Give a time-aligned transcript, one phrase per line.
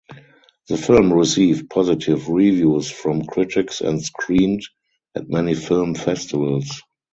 [0.67, 4.63] The film received positive reviews from critics and screened
[5.13, 6.81] at many film festivals.